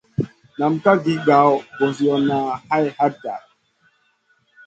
[0.57, 2.37] Nam ká gi caw ɓosiyona
[2.69, 3.33] hay hatna.